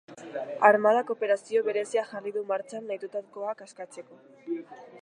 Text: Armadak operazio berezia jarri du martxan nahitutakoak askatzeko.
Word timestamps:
Armadak 0.69 1.11
operazio 1.15 1.61
berezia 1.67 2.07
jarri 2.15 2.35
du 2.39 2.45
martxan 2.53 2.89
nahitutakoak 2.93 3.65
askatzeko. 3.69 4.23